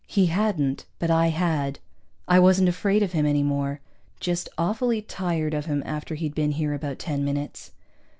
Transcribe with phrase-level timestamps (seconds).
[0.07, 1.77] He hadn't, but I had.
[2.27, 3.81] I wasn't afraid of him any more,
[4.19, 7.71] just awfully tired of him after he'd been here about ten minutes.